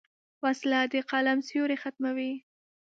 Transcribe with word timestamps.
وسله 0.43 0.79
د 0.91 0.95
قلم 1.09 1.39
سیوری 1.47 1.77
ختموي 1.83 2.33